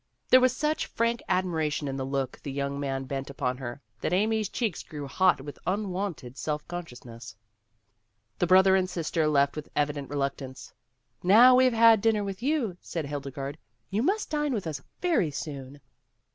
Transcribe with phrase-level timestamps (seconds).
[0.29, 4.13] There was 'Such frank admiration in the look the young man bent upon her, that
[4.13, 7.35] Amy's cheeks grew hot with an unwonted self consciousness.
[8.39, 10.73] The brother and sister left with evident re luctance.
[11.21, 13.59] "Now we've had dinner with you," said Hildegarde,
[13.91, 15.79] "you must dine with us very soon."